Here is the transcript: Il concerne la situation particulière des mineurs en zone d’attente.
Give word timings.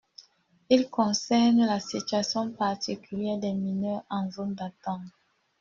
Il 0.71 0.89
concerne 0.89 1.63
la 1.67 1.79
situation 1.79 2.49
particulière 2.53 3.37
des 3.37 3.53
mineurs 3.53 4.01
en 4.09 4.31
zone 4.31 4.55
d’attente. 4.55 5.03